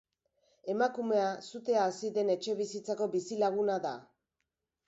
[0.73, 3.93] Emakumea sutea hasi den etxebizitzako bizilaguna da.